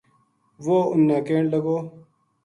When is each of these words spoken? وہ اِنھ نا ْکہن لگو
وہ 0.65 0.77
اِنھ 0.91 1.05
نا 1.07 1.17
ْکہن 1.25 1.43
لگو 1.53 1.77